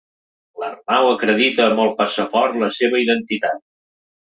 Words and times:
L'Arnau 0.61 1.09
acredita 1.09 1.67
amb 1.67 1.83
el 1.85 1.93
passaport 2.01 2.59
la 2.65 2.73
seva 2.81 3.05
identitat. 3.07 3.65